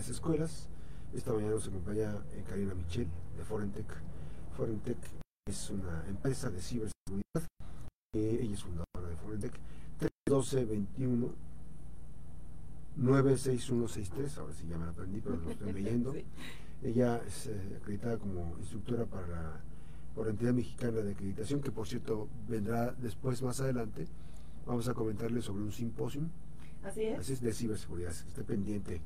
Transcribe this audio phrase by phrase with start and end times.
[0.00, 0.66] las escuelas.
[1.12, 3.06] Esta mañana nos acompaña eh, Karina Michel
[3.36, 3.84] de Forentec.
[4.56, 4.96] Forentec
[5.46, 7.46] es una empresa de ciberseguridad.
[8.14, 9.52] ella es fundadora de Forentec.
[9.98, 11.34] 312 21
[12.96, 16.14] 96163, ahora sí ya me lo aprendí, pero lo estoy leyendo.
[16.82, 19.60] Ella es eh, acreditada como instructora para la,
[20.14, 24.06] por la entidad mexicana de acreditación, que por cierto vendrá después, más adelante.
[24.66, 26.22] Vamos a comentarle sobre un simposio.
[26.82, 27.18] Así es.
[27.18, 29.02] Así es de ciberseguridad, esté pendiente.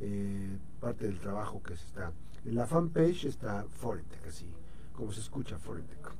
[0.00, 2.12] Eh, parte del trabajo que se está.
[2.44, 4.46] En la fanpage está Forentec, así
[4.92, 6.12] como se escucha Forentec.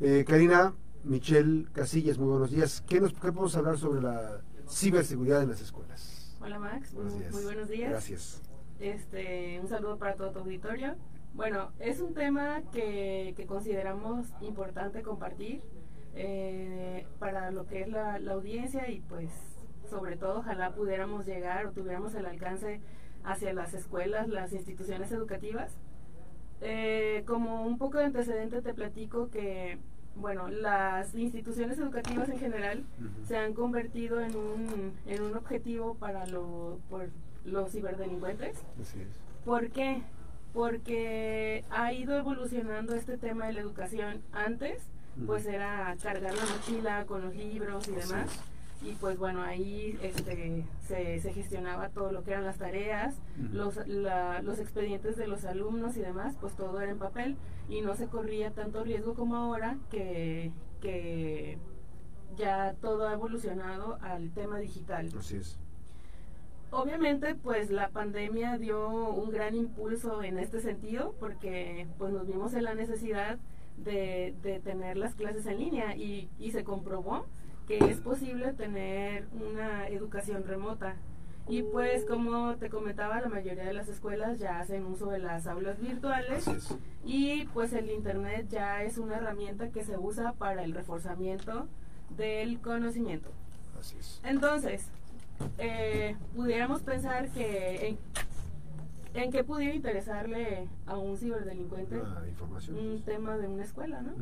[0.00, 2.82] Eh, Karina, Michelle Casillas, muy buenos días.
[2.88, 6.36] ¿Qué, nos, ¿Qué podemos hablar sobre la ciberseguridad en las escuelas?
[6.40, 7.90] Hola Max, buenos muy, muy, buenos días.
[7.90, 8.42] Gracias.
[8.78, 10.94] Este, un saludo para todo tu auditorio.
[11.34, 15.62] Bueno, es un tema que, que consideramos importante compartir
[16.14, 19.30] eh, para lo que es la, la audiencia y pues
[19.88, 22.80] sobre todo ojalá pudiéramos llegar o tuviéramos el alcance
[23.24, 25.72] hacia las escuelas, las instituciones educativas.
[26.60, 29.78] Eh, como un poco de antecedente te platico que,
[30.14, 32.84] bueno, las instituciones educativas en general
[33.26, 37.08] se han convertido en un, en un objetivo para lo, por
[37.44, 38.58] los ciberdelincuentes.
[38.80, 39.08] Así es.
[39.44, 40.02] ¿Por qué?
[40.52, 44.20] Porque ha ido evolucionando este tema de la educación.
[44.32, 44.82] Antes,
[45.26, 48.49] pues era cargar la mochila con los libros y demás
[48.82, 53.14] y pues bueno, ahí este, se, se, gestionaba todo lo que eran las tareas,
[53.52, 57.36] los, los expedientes de los alumnos y demás, pues todo era en papel
[57.68, 61.58] y no se corría tanto riesgo como ahora que, que
[62.36, 65.10] ya todo ha evolucionado al tema digital.
[65.18, 65.58] Así es.
[66.70, 72.54] Obviamente, pues la pandemia dio un gran impulso en este sentido porque pues nos vimos
[72.54, 73.38] en la necesidad
[73.76, 77.26] de, de tener las clases en línea y, y se comprobó
[77.70, 80.96] que es posible tener una educación remota.
[81.48, 85.46] Y pues como te comentaba, la mayoría de las escuelas ya hacen uso de las
[85.46, 86.48] aulas virtuales
[87.04, 91.68] y pues el Internet ya es una herramienta que se usa para el reforzamiento
[92.16, 93.30] del conocimiento.
[93.78, 94.20] Así es.
[94.24, 94.88] Entonces,
[95.58, 97.86] eh, pudiéramos pensar que
[99.14, 102.00] en, en, qué pudiera interesarle a un ciberdelincuente
[102.70, 104.14] un tema de una escuela, ¿no?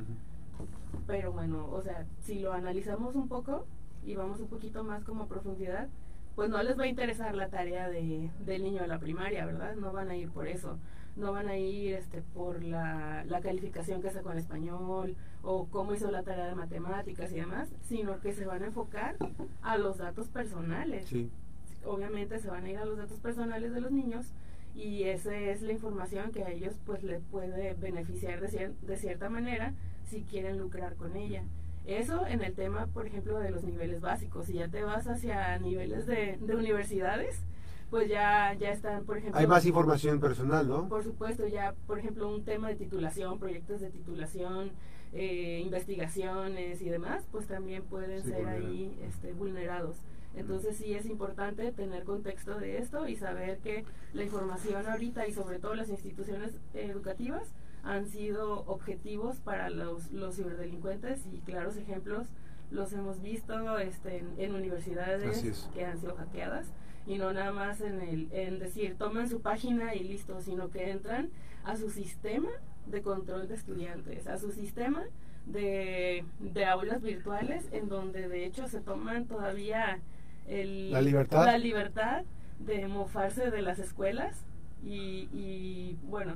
[1.07, 3.67] Pero bueno, o sea, si lo analizamos un poco
[4.05, 5.89] y vamos un poquito más como a profundidad,
[6.35, 9.75] pues no les va a interesar la tarea de, del niño de la primaria, ¿verdad?
[9.75, 10.79] No van a ir por eso.
[11.17, 15.95] No van a ir este, por la, la calificación que sacó en español o cómo
[15.95, 19.17] hizo la tarea de matemáticas y demás, sino que se van a enfocar
[19.63, 21.09] a los datos personales.
[21.09, 21.29] Sí.
[21.85, 24.33] Obviamente se van a ir a los datos personales de los niños
[24.77, 29.29] y esa es la información que a ellos pues les puede beneficiar de, de cierta
[29.29, 29.75] manera
[30.09, 31.43] si quieren lucrar con ella.
[31.87, 34.47] Eso en el tema, por ejemplo, de los niveles básicos.
[34.47, 37.41] Si ya te vas hacia niveles de, de universidades,
[37.91, 39.41] pues ya, ya están, por ejemplo...
[39.41, 40.89] Hay más información personal, ¿no?
[40.89, 44.71] Por supuesto, ya, por ejemplo, un tema de titulación, proyectos de titulación,
[45.15, 49.97] eh, investigaciones y demás, pues también pueden ser ahí este, vulnerados.
[50.37, 55.33] Entonces sí es importante tener contexto de esto y saber que la información ahorita y
[55.33, 57.49] sobre todo las instituciones educativas
[57.89, 62.27] han sido objetivos para los, los ciberdelincuentes y claros ejemplos
[62.71, 66.67] los hemos visto este, en, universidades que han sido hackeadas.
[67.07, 70.91] Y no nada más en, el, en decir toman su página y listo, sino que
[70.91, 71.31] entran
[71.65, 72.51] a su sistema
[72.85, 75.05] de control de estudiantes, a su sistema
[75.47, 80.01] de, de aulas virtuales en donde de hecho se toman todavía
[80.47, 82.25] el, la libertad, la libertad
[82.59, 84.45] de mofarse de las escuelas
[84.85, 86.35] y, y bueno,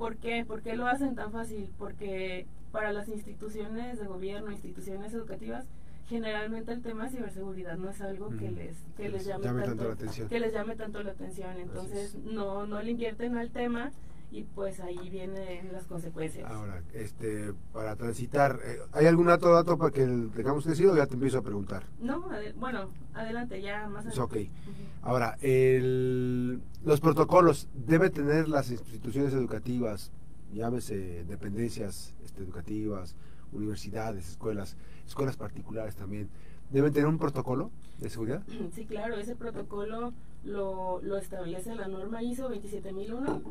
[0.00, 0.46] ¿Por qué?
[0.46, 1.68] ¿Por qué lo hacen tan fácil?
[1.76, 5.66] Porque para las instituciones de gobierno, instituciones educativas,
[6.08, 9.92] generalmente el tema de ciberseguridad no es algo que les que les llame, tanto, la
[9.92, 10.28] atención.
[10.30, 13.92] que les llame tanto la atención entonces no no le invierten al tema
[14.30, 19.76] y pues ahí vienen las consecuencias ahora este para transitar eh, hay algún otro dato
[19.76, 20.04] para que
[20.34, 22.24] tengamos decidido ya te empiezo a preguntar no
[22.56, 24.20] bueno adelante ya más adelante.
[24.20, 24.50] ok
[25.02, 30.12] ahora el los protocolos debe tener las instituciones educativas,
[30.52, 33.16] llámese dependencias este, educativas,
[33.52, 34.76] universidades, escuelas,
[35.06, 36.30] escuelas particulares también,
[36.70, 38.42] deben tener un protocolo de seguridad.
[38.72, 43.42] Sí, claro, ese protocolo lo, lo establece la norma ISO 27001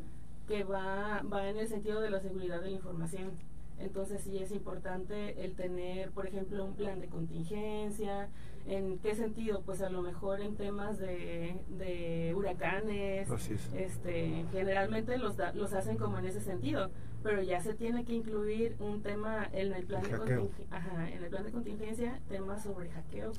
[0.50, 3.32] que va, va en el sentido de la seguridad de la información.
[3.78, 8.28] Entonces sí es importante el tener, por ejemplo, un plan de contingencia.
[8.68, 9.62] ¿En qué sentido?
[9.62, 13.30] Pues a lo mejor en temas de, de huracanes.
[13.74, 16.90] Este, generalmente los, los hacen como en ese sentido,
[17.24, 21.44] pero ya se tiene que incluir un tema en el plan, de, en el plan
[21.46, 23.38] de contingencia, temas sobre hackeos.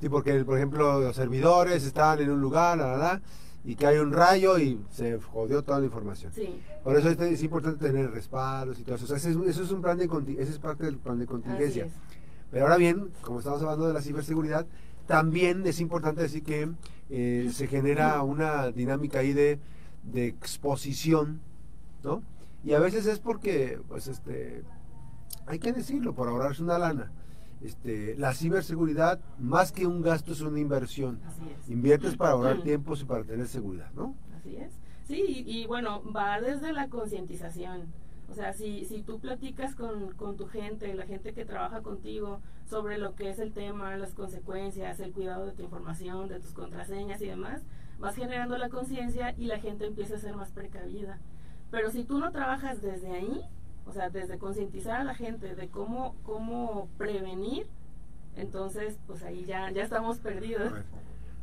[0.00, 3.20] Sí, porque por ejemplo los servidores están en un lugar, la, la,
[3.64, 6.32] y que hay un rayo y se jodió toda la información.
[6.34, 6.60] Sí.
[6.82, 9.04] Por eso es, importante tener respaldos y todo eso.
[9.04, 10.06] O sea, eso, es, un plan de
[10.38, 11.88] ese es parte del plan de contingencia.
[12.50, 14.66] Pero ahora bien, como estamos hablando de la ciberseguridad,
[15.06, 16.68] también es importante decir que
[17.10, 19.58] eh, se genera una dinámica ahí de,
[20.02, 21.40] de exposición,
[22.02, 22.22] ¿no?
[22.64, 24.62] Y a veces es porque, pues, este,
[25.46, 27.10] hay que decirlo, por ahorrarse una lana.
[27.62, 31.20] Este, la ciberseguridad, más que un gasto, es una inversión.
[31.26, 31.70] Así es.
[31.70, 34.16] Inviertes para ahorrar tiempos y para tener seguridad, ¿no?
[34.36, 34.72] Así es.
[35.04, 37.92] Sí, y, bueno, va desde la concientización.
[38.30, 42.40] O sea, si, si tú platicas con, con, tu gente, la gente que trabaja contigo,
[42.64, 46.52] sobre lo que es el tema, las consecuencias, el cuidado de tu información, de tus
[46.52, 47.62] contraseñas y demás,
[47.98, 51.18] vas generando la conciencia y la gente empieza a ser más precavida.
[51.70, 53.42] Pero si tú no trabajas desde ahí,
[53.86, 57.66] o sea, desde concientizar a la gente de cómo, cómo prevenir,
[58.36, 60.72] entonces, pues ahí ya, ya estamos perdidos.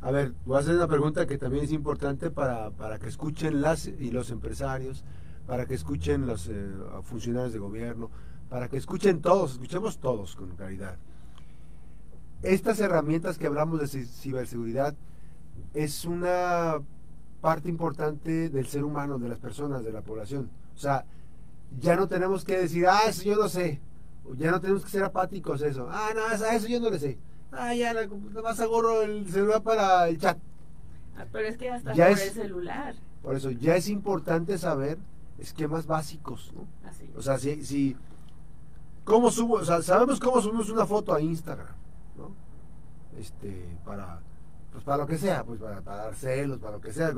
[0.00, 3.86] A ver, a hacer una pregunta que también es importante para, para que escuchen las
[3.86, 5.04] y los empresarios,
[5.46, 6.70] para que escuchen los eh,
[7.02, 8.10] funcionarios de gobierno,
[8.48, 10.96] para que escuchen todos, escuchemos todos con claridad.
[12.42, 14.94] Estas herramientas que hablamos de ciberseguridad
[15.74, 16.80] es una
[17.40, 20.50] parte importante del ser humano, de las personas, de la población.
[20.74, 21.04] O sea,
[21.78, 23.80] ya no tenemos que decir, ah, eso yo no sé.
[24.36, 25.88] Ya no tenemos que ser apáticos eso.
[25.90, 27.18] Ah, no, a eso yo no le sé.
[27.52, 28.08] Ah, ya, nada
[28.42, 30.38] más agarro el celular para el chat.
[31.16, 32.94] Ah, pero es que hasta ya por el celular.
[33.22, 34.98] Por eso, ya es importante saber
[35.38, 36.66] esquemas básicos, ¿no?
[36.88, 37.10] Así.
[37.16, 37.96] O sea, si, si
[39.04, 39.54] ¿cómo subo?
[39.54, 41.74] O sea, sabemos cómo subimos una foto a Instagram,
[42.16, 42.34] ¿no?
[43.18, 44.20] Este, para
[44.72, 47.08] pues para lo que sea, pues para, dar celos, para lo que sea,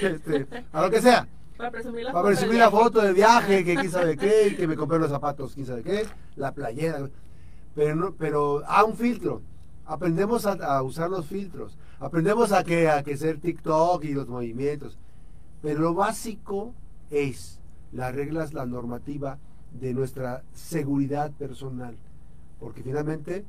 [0.00, 1.28] este, para lo que sea.
[1.62, 4.74] Para presumir la, foto, presumir la foto de viaje, que quién sabe qué, que me
[4.74, 6.04] compré los zapatos, quién sabe qué,
[6.34, 7.08] la playera.
[7.76, 9.42] Pero, no, pero a un filtro.
[9.86, 11.78] Aprendemos a, usar los filtros.
[12.00, 14.98] Aprendemos a que, a que ser TikTok y los movimientos.
[15.62, 16.74] Pero lo básico
[17.12, 17.60] es
[17.92, 19.38] las reglas, la normativa
[19.70, 21.96] de nuestra seguridad personal.
[22.58, 23.44] Porque finalmente,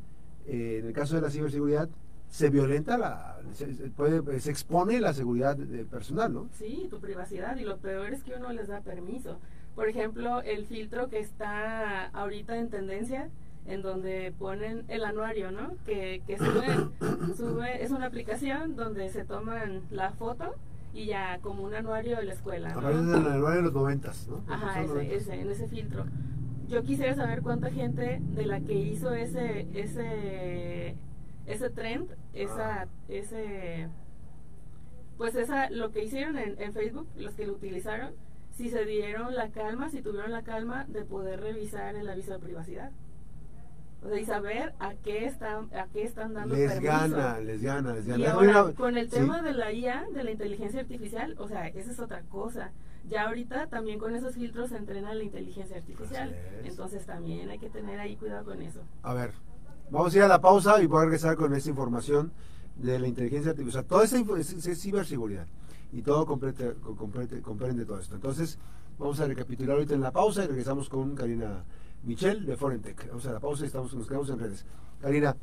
[0.45, 1.89] eh, en el caso de la ciberseguridad,
[2.33, 5.55] se violenta la, se, puede, se expone la seguridad
[5.91, 6.49] personal, ¿no?
[6.53, 9.37] Sí, tu privacidad y lo peor es que uno les da permiso.
[9.75, 13.29] Por ejemplo, el filtro que está ahorita en tendencia,
[13.67, 15.75] en donde ponen el anuario, ¿no?
[15.85, 20.55] Que, que sube, es una aplicación donde se toman la foto
[20.91, 22.73] y ya como un anuario de la escuela.
[22.73, 22.89] ¿no?
[22.89, 24.41] el anuario de los noventas, ¿no?
[24.51, 26.05] Ajá, ese, ese, en ese filtro.
[26.67, 30.95] Yo quisiera saber cuánta gente de la que hizo ese, ese
[31.45, 33.89] ese trend, esa, ese,
[35.17, 38.13] pues esa, lo que hicieron en, en, Facebook, los que lo utilizaron,
[38.51, 42.39] si se dieron la calma, si tuvieron la calma de poder revisar el aviso de
[42.39, 42.91] privacidad.
[44.03, 47.93] O sea, y saber a qué están, a qué están dando les Gana, les gana,
[47.93, 48.21] les gana.
[48.21, 51.91] Y ahora, con el tema de la IA, de la inteligencia artificial, o sea, esa
[51.91, 52.71] es otra cosa.
[53.07, 56.35] Ya ahorita también con esos filtros se entrena la inteligencia artificial.
[56.63, 58.81] Entonces también hay que tener ahí cuidado con eso.
[59.03, 59.31] A ver,
[59.89, 62.31] Vamos a ir a la pausa y voy a regresar con esta información
[62.77, 63.85] de la inteligencia artificial.
[63.85, 65.45] Toda esta es, es, ciberseguridad
[65.91, 66.75] y todo comprende,
[67.41, 68.15] comprende todo esto.
[68.15, 68.57] Entonces,
[68.97, 71.63] vamos a recapitular ahorita en la pausa y regresamos con Karina
[72.03, 73.07] Michel de Forentech.
[73.07, 74.65] Vamos a la pausa y estamos, nos quedamos en redes.
[75.01, 75.35] Karina,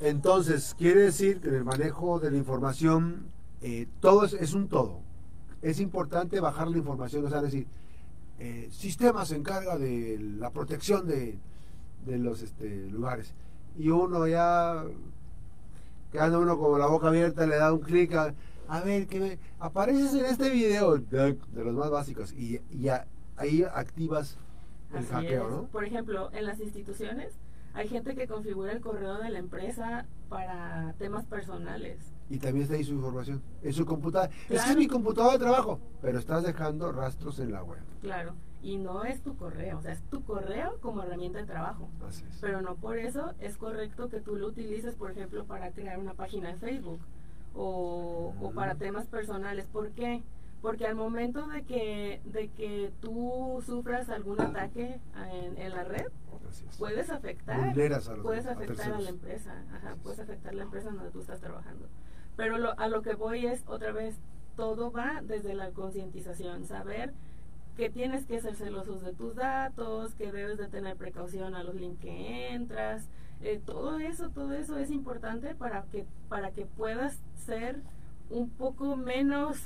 [0.00, 3.26] entonces, quiere decir que en el manejo de la información,
[3.60, 5.00] eh, todo es, un todo.
[5.60, 7.66] Es importante bajar la información, o sea, decir,
[8.38, 11.38] eh, sistema se encarga de la protección de
[12.04, 13.34] de los este, lugares.
[13.76, 14.84] Y uno ya,
[16.10, 18.34] quedando uno con la boca abierta, le da un clic a,
[18.68, 23.06] a ver, que me, apareces en este video de, los más básicos y, ya
[23.36, 24.38] ahí activas
[24.94, 25.62] el hackeo, ¿no?
[25.68, 27.38] Por ejemplo, en las instituciones
[27.74, 32.11] hay gente que configura el correo de la empresa para temas personales.
[32.30, 33.42] Y también está ahí su información.
[33.62, 34.30] En su computadora.
[34.48, 37.80] Es que es mi computadora de trabajo, pero estás dejando rastros en la web.
[38.00, 41.88] Claro y no es tu correo, o sea, es tu correo como herramienta de trabajo.
[42.40, 46.14] Pero no por eso es correcto que tú lo utilices, por ejemplo, para crear una
[46.14, 47.00] página de Facebook
[47.54, 49.66] o, o para temas personales.
[49.66, 50.22] ¿Por qué?
[50.60, 55.00] Porque al momento de que, de que tú sufras algún ataque
[55.56, 56.06] en, la red,
[56.78, 57.74] puedes afectar,
[58.22, 59.54] puedes afectar a, la empresa,
[60.04, 61.88] puedes afectar a la empresa donde tú estás trabajando.
[62.36, 64.16] Pero lo, a lo que voy es, otra vez,
[64.56, 67.12] todo va desde la concientización, saber
[67.76, 71.74] que tienes que ser celosos de tus datos, que debes de tener precaución a los
[71.74, 73.08] links que entras,
[73.42, 77.80] eh, todo eso, todo eso es importante para que, para que puedas ser
[78.30, 79.58] un poco menos,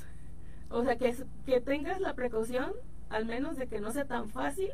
[0.69, 2.71] o sea, que, que tengas la precaución,
[3.09, 4.71] al menos de que no sea tan fácil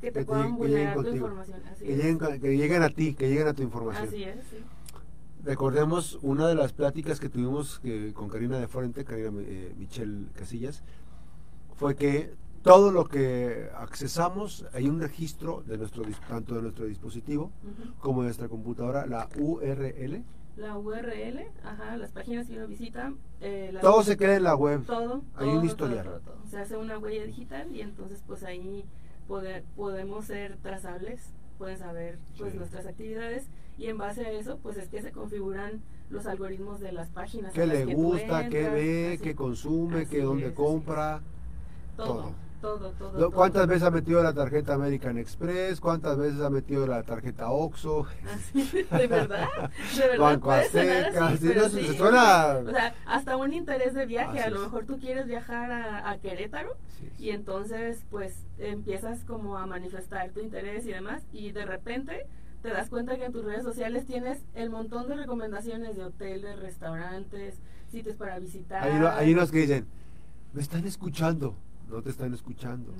[0.00, 1.62] que te puedan vulnerar tu información.
[1.78, 4.08] que, lleguen, que lleguen a ti, que lleguen a tu información.
[4.08, 4.64] Así es, sí.
[5.44, 10.26] Recordemos una de las pláticas que tuvimos eh, con Karina de Fuente, Karina eh, Michelle
[10.34, 10.82] Casillas,
[11.76, 17.50] fue que todo lo que accesamos, hay un registro de nuestro tanto de nuestro dispositivo
[18.00, 20.22] como de nuestra computadora, la URL.
[20.56, 23.14] La URL, ajá, las páginas que uno visita.
[23.40, 24.84] Eh, todo se queda en la web.
[24.84, 25.22] Todo.
[25.36, 26.20] Hay un historial.
[26.50, 28.84] se hace una huella digital y entonces pues ahí
[29.76, 33.44] podemos ser trazables, pueden saber pues nuestras actividades
[33.76, 37.52] y en base a eso pues es que se configuran los algoritmos de las páginas.
[37.52, 41.20] ¿Qué le gusta, qué ve, qué consume, qué dónde compra?
[41.98, 42.06] todo.
[42.06, 45.80] Todo, todo, ¿Cuántas veces ha metido la tarjeta American Express?
[45.80, 48.06] ¿Cuántas veces ha metido la tarjeta Oxxo?
[48.54, 49.48] ¿De verdad?
[49.96, 50.18] ¿De verdad?
[50.18, 51.36] Banco Azteca.
[51.36, 52.58] se suena...
[52.58, 54.40] O sea, hasta un interés de viaje.
[54.40, 56.76] a lo mejor tú quieres viajar a, Querétaro
[57.18, 62.26] y entonces pues empiezas como a manifestar tu interés y demás y de repente
[62.62, 66.58] te das cuenta que en tus redes sociales tienes el montón de recomendaciones de hoteles,
[66.58, 67.58] restaurantes,
[67.90, 68.82] sitios para visitar.
[68.82, 69.86] Hay unos que dicen,
[70.52, 71.54] me están escuchando
[71.90, 72.92] no te están escuchando.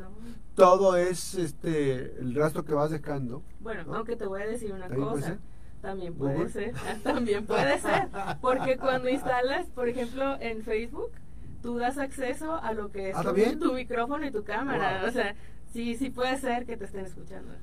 [0.54, 3.42] Todo es este el rastro que vas dejando.
[3.60, 5.38] Bueno, aunque te voy a decir una cosa.
[5.80, 8.08] También puede ser, también puede ser,
[8.42, 11.10] porque cuando instalas, por ejemplo, en Facebook,
[11.62, 13.22] tú das acceso a lo que es ¿Ah,
[13.58, 15.34] tu, micrófono y tu cámara, o sea,
[15.72, 17.54] sí, sí puede ser que te estén escuchando.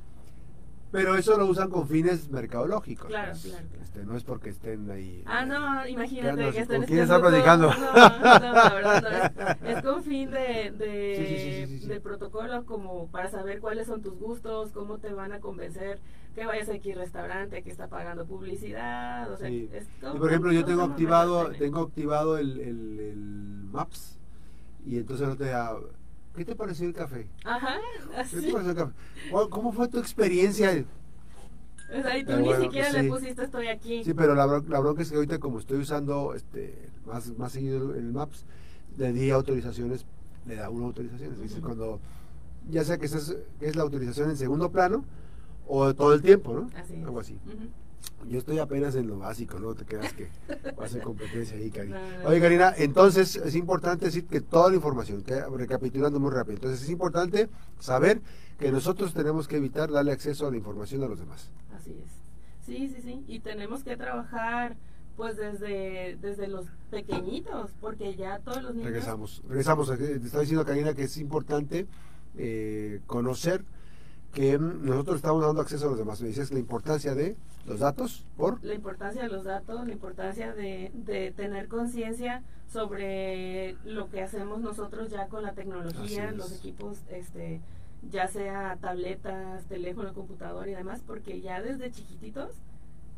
[0.91, 3.07] Pero eso lo usan con fines mercadológicos.
[3.07, 5.23] Claro, pues, claro, Este, no es porque estén ahí.
[5.25, 6.77] Ah, no, imagínate que estén.
[6.81, 7.71] ¿Con quién está platicando?
[7.77, 9.81] No, no, la verdad no es.
[9.83, 15.13] con fin de, de, de, protocolo, como para saber cuáles son tus gustos, cómo te
[15.13, 15.99] van a convencer
[16.35, 19.31] que vayas aquí al restaurante que está pagando publicidad.
[19.31, 23.17] O sea, es por ejemplo, yo tengo activado, tengo activado el, el, el
[23.71, 24.19] Maps
[24.85, 25.51] y entonces no te
[26.37, 27.27] ¿Qué te pareció el café?
[27.43, 27.77] Ajá,
[28.15, 28.35] así.
[28.35, 28.93] ¿Qué te pareció el café?
[29.49, 30.85] ¿Cómo fue tu experiencia?
[31.89, 34.03] O sea, y tú ni siquiera le pusiste estoy aquí.
[34.03, 37.95] Sí, pero la, la, bronca es que ahorita como estoy usando este más, más seguido
[37.95, 38.45] el Maps,
[38.97, 40.05] le di autorizaciones,
[40.45, 41.41] le da una autorización.
[41.41, 41.99] Dice cuando,
[42.69, 45.05] ya sea que, es, que es la autorización en segundo plano
[45.65, 46.69] o todo el tiempo, ¿no?
[46.75, 47.39] Así Algo así.
[48.29, 49.73] Yo estoy apenas en lo básico, ¿no?
[49.73, 50.29] Te quedas que
[50.79, 52.01] va a ser competencia ahí, Karina.
[52.25, 56.81] Oye, Karina, entonces es importante decir que toda la información, que, recapitulando muy rápido, entonces
[56.81, 57.47] es importante
[57.79, 58.21] saber
[58.59, 61.49] que nosotros tenemos que evitar darle acceso a la información a los demás.
[61.75, 62.17] Así es.
[62.65, 63.23] Sí, sí, sí.
[63.27, 64.75] Y tenemos que trabajar
[65.15, 68.85] pues desde, desde los pequeñitos, porque ya todos los niños...
[68.85, 69.87] Regresamos, regresamos.
[69.97, 71.87] Te estaba diciendo, Karina, que es importante
[72.37, 73.63] eh, conocer
[74.33, 76.21] que nosotros estamos dando acceso a los demás.
[76.21, 77.35] Me dices la importancia de
[77.67, 78.63] los datos, ¿por?
[78.63, 84.61] La importancia de los datos, la importancia de, de tener conciencia sobre lo que hacemos
[84.61, 87.61] nosotros ya con la tecnología, los equipos, este
[88.11, 92.51] ya sea tabletas, teléfono, computador y demás, porque ya desde chiquititos,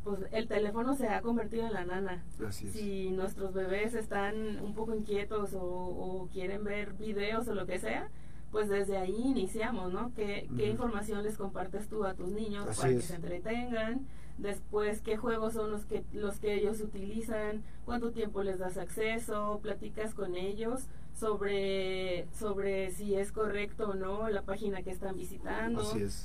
[0.02, 2.24] pues el teléfono se ha convertido en la nana.
[2.50, 7.78] Si nuestros bebés están un poco inquietos o, o quieren ver videos o lo que
[7.78, 8.08] sea,
[8.50, 10.12] pues desde ahí iniciamos, ¿no?
[10.14, 14.06] ¿Qué, qué información les compartes tú a tus niños para que se entretengan?
[14.40, 17.62] Después, ¿qué juegos son los que, los que ellos utilizan?
[17.84, 19.60] ¿Cuánto tiempo les das acceso?
[19.62, 25.84] ¿Platicas con ellos sobre, sobre si es correcto o no la página que están visitando?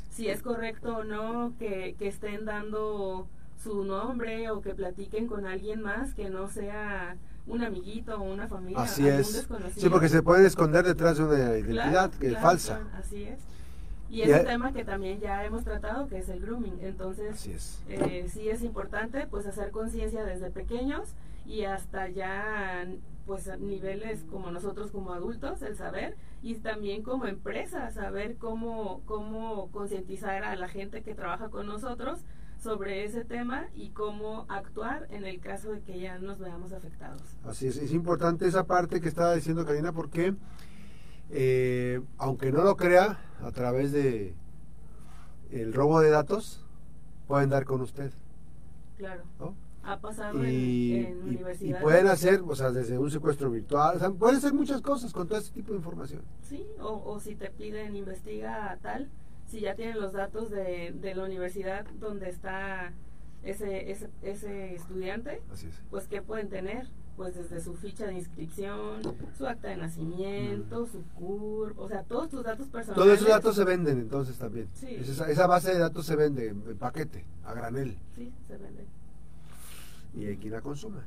[0.10, 3.28] Si es correcto o no que, que estén dando
[3.62, 7.18] su nombre o que platiquen con alguien más que no sea
[7.48, 8.82] un amiguito o una familia.
[8.82, 9.48] Así es.
[9.76, 12.82] Sí, porque se pueden esconder detrás de una identidad que es falsa.
[12.98, 13.40] así es.
[14.10, 16.80] Y es un tema que también ya hemos tratado, que es el grooming.
[16.82, 17.36] Entonces,
[17.90, 21.10] Eh, sí es importante pues hacer conciencia desde pequeños
[21.46, 22.86] y hasta ya
[23.26, 29.02] pues a niveles como nosotros como adultos, el saber, y también como empresa, saber cómo,
[29.06, 32.20] cómo concientizar a la gente que trabaja con nosotros
[32.62, 37.22] sobre ese tema y cómo actuar en el caso de que ya nos veamos afectados.
[37.44, 40.36] Así es, es importante esa parte que estaba diciendo Karina porque
[41.32, 44.34] eh, aunque no lo crea, a través de
[45.52, 46.66] el robo de datos
[47.28, 48.12] pueden dar con usted.
[48.98, 49.24] Claro.
[49.84, 51.82] Ha pasado en, universidades.
[51.82, 55.14] Y pueden hacer, o sea, desde un secuestro virtual, o sea, pueden hacer muchas cosas
[55.14, 56.22] con todo este tipo de información.
[56.42, 59.10] Sí, o, o si te piden investiga tal,
[59.48, 62.94] si ya tienen los datos de, de la universidad donde está
[63.44, 65.42] ese, ese, ese estudiante,
[65.92, 66.88] pues ¿qué pueden tener?
[67.16, 69.02] Pues desde su ficha de inscripción,
[69.38, 73.04] su acta de nacimiento, su CUR, o sea, todos tus datos personales.
[73.04, 74.68] Todos esos datos se venden entonces también.
[74.82, 77.98] Esa, esa, base de datos se vende en paquete, a granel.
[78.16, 78.86] Sí, se vende.
[80.14, 81.04] Y hay quien la consuma.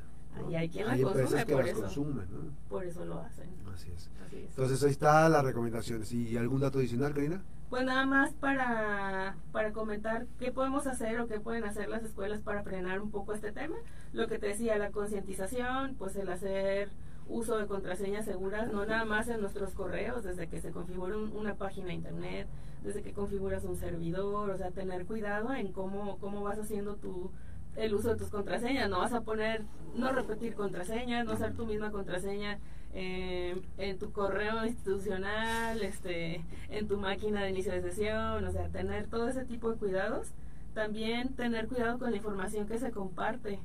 [0.49, 1.81] Y hay quien la hay empresas que por las eso.
[1.83, 2.27] consumen.
[2.31, 2.39] ¿no?
[2.69, 3.49] Por eso lo hacen.
[3.75, 4.11] Así es.
[4.27, 4.51] Así es.
[4.51, 6.13] Entonces ahí está las recomendaciones.
[6.13, 7.43] ¿Y algún dato adicional, Karina?
[7.71, 12.41] Pues nada más para, para comentar qué podemos hacer o qué pueden hacer las escuelas
[12.41, 13.77] para frenar un poco este tema.
[14.13, 16.89] Lo que te decía, la concientización, pues el hacer
[17.27, 21.31] uso de contraseñas seguras, no nada más en nuestros correos, desde que se configura un-
[21.37, 22.49] una página de internet,
[22.83, 27.31] desde que configuras un servidor, o sea, tener cuidado en cómo, cómo vas haciendo tu,
[27.79, 28.89] el uso de tus contraseñas.
[28.91, 29.63] No vas a poner,
[29.95, 32.59] no repetir contraseñas, no usar tu misma contraseña
[32.95, 38.69] eh, en tu correo institucional, este, en tu máquina de inicio de sesión, o sea,
[38.69, 40.33] tener todo ese tipo de cuidados.
[40.75, 43.59] También tener cuidado con la información que se comparte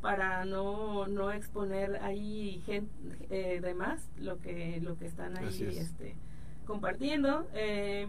[0.00, 2.90] para no, no exponer ahí gente
[3.30, 5.60] eh, de más lo que lo que están ahí es.
[5.76, 6.14] este,
[6.66, 8.06] compartiendo eh,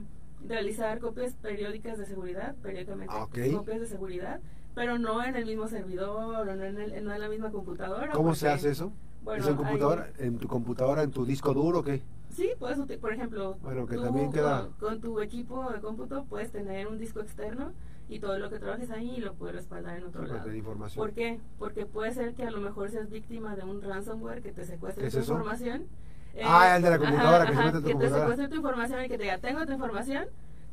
[0.48, 4.40] realizar copias periódicas de seguridad periódicamente Ah, copias de seguridad
[4.80, 8.14] pero no en el mismo servidor o no en, el- no en la misma computadora
[8.14, 8.94] ¿Cómo se hace eso?
[9.24, 10.10] bueno, ¿Es en hay- computadora?
[10.20, 12.02] ¿En tu computadora, en tu disco duro o qué?
[12.34, 16.24] Sí, puedes, por ejemplo, Bueno, que tú también queda- con, con tu equipo de cómputo
[16.30, 17.74] puedes tener un disco externo
[18.08, 20.56] y todo lo que trabajes ahí lo puedes respaldar en otro Para lado.
[20.56, 21.06] información.
[21.06, 21.42] ¿Por qué?
[21.58, 25.02] Porque puede ser que a lo mejor seas víctima de un ransomware que te secuestre
[25.02, 25.34] ¿Qué es tu eso?
[25.34, 25.88] información.
[26.36, 28.48] Eh, Ah, el de la computadora, que se ajá, mete en tu que te secuestre
[28.48, 30.24] tu información y que te diga, tengo tu información,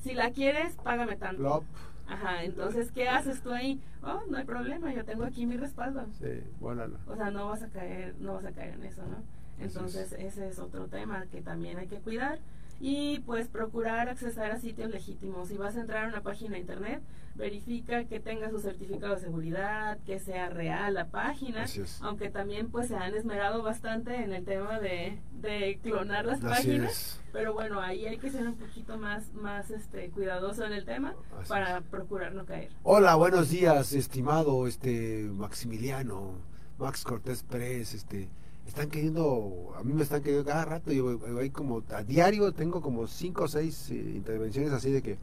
[0.01, 1.39] si la quieres, págame tanto.
[1.43, 1.65] Plop.
[2.09, 3.81] Ajá, entonces, ¿qué haces tú ahí?
[4.03, 6.07] Oh, no hay problema, yo tengo aquí mi respaldo.
[6.19, 6.85] Sí, bueno.
[7.07, 9.23] O sea, no vas a caer, no vas a caer en eso, ¿no?
[9.59, 12.39] Entonces, ese es otro tema que también hay que cuidar.
[12.81, 15.49] Y pues procurar accesar a sitios legítimos.
[15.49, 17.03] Si vas a entrar a una página de internet,
[17.35, 21.65] verifica que tenga su certificado de seguridad, que sea real la página.
[22.03, 26.49] Aunque también pues se han esmerado bastante en el tema de, de clonar las Así
[26.69, 26.91] páginas.
[26.91, 27.21] es.
[27.33, 31.15] Pero bueno, ahí hay que ser un poquito más, más este, cuidadoso en el tema
[31.39, 32.71] Así para procurar no caer.
[32.83, 36.35] Hola, buenos días, estimado este Maximiliano,
[36.79, 38.29] Max Cortés Pérez, este
[38.67, 42.81] están queriendo, a mí me están queriendo cada rato, yo hay como a diario tengo
[42.81, 45.19] como cinco o seis eh, intervenciones así de que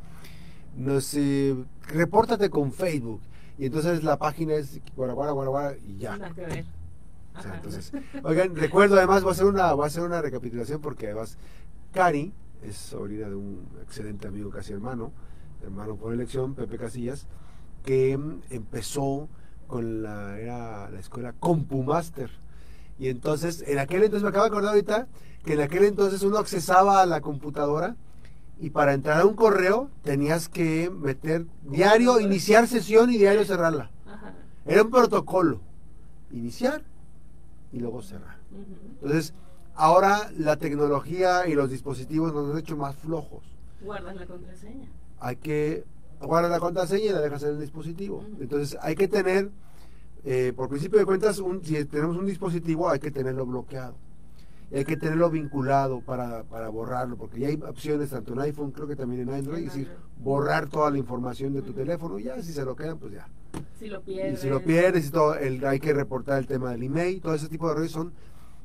[0.75, 1.55] no sé,
[1.87, 3.21] repórtate con Facebook
[3.57, 6.17] y entonces la página es guara guara guara guara y ya.
[6.17, 6.65] Nada que ver.
[7.37, 7.91] O sea, entonces,
[8.23, 11.37] oigan, recuerdo además, voy a hacer una, voy a hacer una recapitulación porque además
[11.91, 12.33] Cari
[12.63, 15.11] es sobrina de un excelente amigo, casi hermano,
[15.63, 17.27] hermano por elección, Pepe Casillas,
[17.83, 19.27] que mm, empezó
[19.67, 22.29] con la, era la escuela CompuMaster.
[22.99, 25.07] Y entonces, en aquel entonces, me acabo de acordar ahorita,
[25.43, 27.95] que en aquel entonces uno accesaba a la computadora
[28.59, 33.91] y para entrar a un correo tenías que meter diario, iniciar sesión y diario cerrarla.
[34.05, 34.33] Ajá.
[34.65, 35.59] Era un protocolo.
[36.31, 36.83] Iniciar
[37.73, 38.37] y luego cerrar.
[39.01, 39.33] Entonces,
[39.75, 43.43] ahora la tecnología y los dispositivos nos han hecho más flojos.
[43.81, 44.87] Guardas la contraseña.
[45.19, 45.83] Hay que
[46.21, 48.23] guardar la contraseña y la dejas en el dispositivo.
[48.39, 49.49] Entonces, hay que tener,
[50.25, 53.95] eh, por principio de cuentas, un, si tenemos un dispositivo, hay que tenerlo bloqueado.
[54.71, 58.71] Y hay que tenerlo vinculado para, para borrarlo, porque ya hay opciones tanto en iPhone,
[58.71, 62.23] creo que también en Android, es decir, borrar toda la información de tu teléfono, y
[62.23, 63.27] ya si se lo quedan, pues ya.
[63.77, 64.39] Si lo Y pierdes.
[64.39, 67.49] si lo pierdes y todo, el, hay que reportar el tema del email, todo ese
[67.49, 68.13] tipo de redes son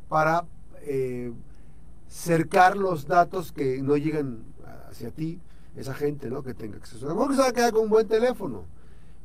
[0.08, 0.46] para
[0.82, 1.30] eh,
[2.08, 4.38] cercar los datos que no llegan
[4.88, 5.40] hacia ti,
[5.76, 6.42] esa gente ¿no?
[6.42, 7.04] que tenga acceso.
[7.04, 8.64] A lo mejor que se va a quedar con un buen teléfono,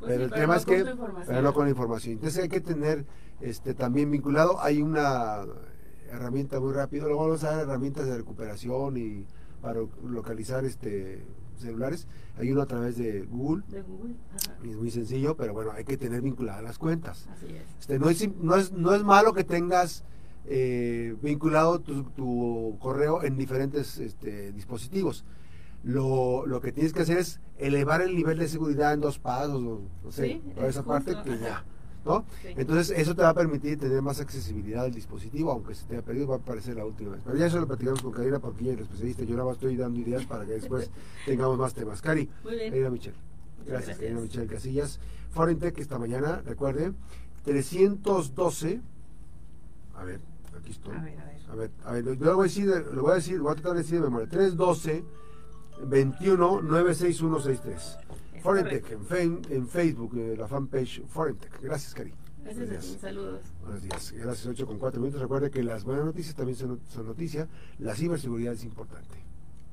[0.03, 0.85] Pues pero sí, el pero tema no es que,
[1.25, 2.13] pero no con la información.
[2.13, 3.05] Entonces hay que tener
[3.41, 5.45] este también vinculado, hay una
[6.09, 9.25] herramienta muy rápida, luego vamos a dar herramientas de recuperación y
[9.61, 11.23] para localizar este
[11.57, 14.15] celulares, hay uno a través de Google, De Google.
[14.35, 14.57] Ajá.
[14.63, 17.27] y es muy sencillo, pero bueno, hay que tener vinculadas las cuentas.
[17.31, 17.63] Así es.
[17.79, 20.03] Este, no, es, no, es, no es malo que tengas
[20.45, 25.23] eh, vinculado tu, tu correo en diferentes este, dispositivos.
[25.83, 29.61] Lo, lo que tienes que hacer es elevar el nivel de seguridad en dos pasos,
[29.61, 31.65] o, no sé, Sí, toda es esa parte que ya.
[32.05, 32.25] ¿no?
[32.41, 32.49] Sí.
[32.57, 36.05] Entonces, eso te va a permitir tener más accesibilidad al dispositivo, aunque se te haya
[36.05, 37.21] perdido, va a aparecer la última vez.
[37.25, 39.23] Pero ya eso lo platicamos con Karina porque ella es especialista.
[39.23, 40.89] Yo nada más estoy dando ideas para que después
[41.25, 42.01] tengamos más temas.
[42.01, 42.29] Cari.
[42.43, 43.15] Karina Michelle.
[43.65, 43.97] Gracias, gracias.
[43.99, 44.99] Karina Michelle Casillas.
[45.31, 46.91] Forintec esta mañana, recuerde,
[47.43, 48.81] 312.
[49.95, 50.19] A ver,
[50.59, 50.95] aquí estoy.
[50.95, 51.33] A ver, a ver.
[51.49, 53.51] A ver, a ver, yo lo voy a decir, de- lo voy a decir, voy
[53.51, 54.27] a tratar de decir de memoria.
[54.27, 55.03] 312
[55.81, 57.97] 21 96163.
[58.33, 59.15] Es Forintec correcto.
[59.15, 61.61] en, en Facebook, eh, la fanpage Forintec.
[61.61, 62.13] Gracias, Cari.
[62.43, 62.97] Gracias días.
[62.99, 63.41] Saludos.
[63.61, 64.11] Buenos días.
[64.11, 65.21] Gracias, 8 con 4 minutos.
[65.21, 67.47] Recuerde que las buenas noticias también son, son noticia.
[67.79, 69.22] La ciberseguridad es importante.